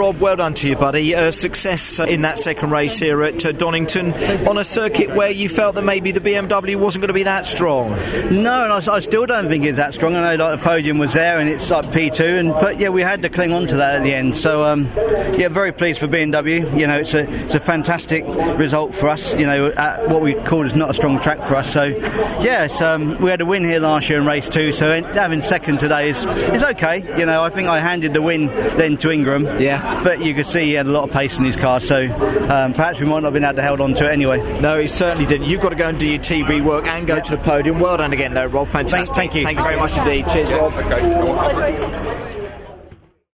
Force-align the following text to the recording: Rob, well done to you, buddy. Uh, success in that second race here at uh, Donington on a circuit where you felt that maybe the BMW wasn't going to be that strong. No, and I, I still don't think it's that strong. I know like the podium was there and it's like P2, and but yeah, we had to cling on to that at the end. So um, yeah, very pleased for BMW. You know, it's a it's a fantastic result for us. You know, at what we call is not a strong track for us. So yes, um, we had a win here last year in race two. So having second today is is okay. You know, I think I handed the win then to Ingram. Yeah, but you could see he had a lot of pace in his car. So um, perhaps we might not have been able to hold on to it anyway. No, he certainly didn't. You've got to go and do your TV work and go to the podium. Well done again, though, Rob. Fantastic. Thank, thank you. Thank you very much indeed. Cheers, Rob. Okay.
Rob, 0.00 0.18
well 0.18 0.36
done 0.36 0.54
to 0.54 0.66
you, 0.66 0.76
buddy. 0.76 1.14
Uh, 1.14 1.30
success 1.30 1.98
in 1.98 2.22
that 2.22 2.38
second 2.38 2.70
race 2.70 2.98
here 2.98 3.22
at 3.22 3.44
uh, 3.44 3.52
Donington 3.52 4.14
on 4.48 4.56
a 4.56 4.64
circuit 4.64 5.14
where 5.14 5.30
you 5.30 5.46
felt 5.46 5.74
that 5.74 5.82
maybe 5.82 6.10
the 6.10 6.20
BMW 6.20 6.74
wasn't 6.76 7.02
going 7.02 7.08
to 7.08 7.12
be 7.12 7.24
that 7.24 7.44
strong. 7.44 7.90
No, 8.30 8.64
and 8.64 8.72
I, 8.72 8.94
I 8.94 9.00
still 9.00 9.26
don't 9.26 9.48
think 9.48 9.66
it's 9.66 9.76
that 9.76 9.92
strong. 9.92 10.14
I 10.14 10.34
know 10.34 10.42
like 10.42 10.58
the 10.58 10.64
podium 10.64 10.96
was 10.96 11.12
there 11.12 11.38
and 11.38 11.50
it's 11.50 11.68
like 11.68 11.84
P2, 11.84 12.40
and 12.40 12.48
but 12.48 12.78
yeah, 12.78 12.88
we 12.88 13.02
had 13.02 13.20
to 13.20 13.28
cling 13.28 13.52
on 13.52 13.66
to 13.66 13.76
that 13.76 13.96
at 13.96 14.02
the 14.02 14.14
end. 14.14 14.38
So 14.38 14.64
um, 14.64 14.86
yeah, 15.36 15.48
very 15.48 15.70
pleased 15.70 16.00
for 16.00 16.08
BMW. 16.08 16.60
You 16.78 16.86
know, 16.86 16.96
it's 16.96 17.12
a 17.12 17.30
it's 17.44 17.54
a 17.54 17.60
fantastic 17.60 18.24
result 18.58 18.94
for 18.94 19.10
us. 19.10 19.38
You 19.38 19.44
know, 19.44 19.66
at 19.66 20.08
what 20.08 20.22
we 20.22 20.32
call 20.32 20.64
is 20.64 20.74
not 20.74 20.88
a 20.88 20.94
strong 20.94 21.20
track 21.20 21.42
for 21.42 21.56
us. 21.56 21.70
So 21.70 21.84
yes, 21.84 22.80
um, 22.80 23.20
we 23.20 23.28
had 23.28 23.42
a 23.42 23.46
win 23.46 23.64
here 23.64 23.80
last 23.80 24.08
year 24.08 24.18
in 24.18 24.24
race 24.24 24.48
two. 24.48 24.72
So 24.72 25.02
having 25.02 25.42
second 25.42 25.78
today 25.78 26.08
is 26.08 26.24
is 26.24 26.62
okay. 26.62 27.18
You 27.18 27.26
know, 27.26 27.42
I 27.42 27.50
think 27.50 27.68
I 27.68 27.80
handed 27.80 28.14
the 28.14 28.22
win 28.22 28.46
then 28.46 28.96
to 28.96 29.10
Ingram. 29.10 29.44
Yeah, 29.60 29.89
but 30.02 30.22
you 30.22 30.34
could 30.34 30.46
see 30.46 30.64
he 30.64 30.72
had 30.72 30.86
a 30.86 30.90
lot 30.90 31.04
of 31.04 31.12
pace 31.12 31.38
in 31.38 31.44
his 31.44 31.56
car. 31.56 31.80
So 31.80 32.04
um, 32.48 32.72
perhaps 32.72 33.00
we 33.00 33.06
might 33.06 33.20
not 33.20 33.24
have 33.24 33.34
been 33.34 33.44
able 33.44 33.56
to 33.56 33.66
hold 33.66 33.80
on 33.80 33.94
to 33.94 34.08
it 34.08 34.12
anyway. 34.12 34.60
No, 34.60 34.78
he 34.78 34.86
certainly 34.86 35.26
didn't. 35.26 35.46
You've 35.46 35.62
got 35.62 35.70
to 35.70 35.76
go 35.76 35.88
and 35.88 35.98
do 35.98 36.08
your 36.08 36.18
TV 36.18 36.62
work 36.64 36.86
and 36.86 37.06
go 37.06 37.20
to 37.20 37.30
the 37.36 37.42
podium. 37.42 37.80
Well 37.80 37.96
done 37.96 38.12
again, 38.12 38.34
though, 38.34 38.46
Rob. 38.46 38.68
Fantastic. 38.68 39.14
Thank, 39.14 39.32
thank 39.32 39.34
you. 39.34 39.44
Thank 39.44 39.58
you 39.58 39.64
very 39.64 39.76
much 39.76 39.96
indeed. 39.98 40.26
Cheers, 40.28 40.52
Rob. 40.52 40.72
Okay. 40.74 42.36